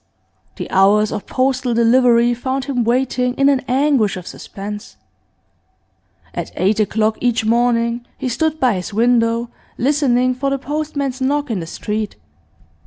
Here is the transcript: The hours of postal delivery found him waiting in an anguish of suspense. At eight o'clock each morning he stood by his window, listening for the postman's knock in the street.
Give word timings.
The 0.55 0.67
hours 0.71 1.11
of 1.11 1.27
postal 1.27 1.75
delivery 1.75 2.33
found 2.33 2.65
him 2.65 2.83
waiting 2.83 3.35
in 3.35 3.49
an 3.49 3.59
anguish 3.67 4.17
of 4.17 4.25
suspense. 4.25 4.97
At 6.33 6.51
eight 6.55 6.79
o'clock 6.79 7.19
each 7.21 7.45
morning 7.45 8.07
he 8.17 8.27
stood 8.27 8.59
by 8.59 8.73
his 8.73 8.95
window, 8.95 9.51
listening 9.77 10.33
for 10.33 10.49
the 10.49 10.57
postman's 10.57 11.21
knock 11.21 11.51
in 11.51 11.59
the 11.59 11.67
street. 11.67 12.15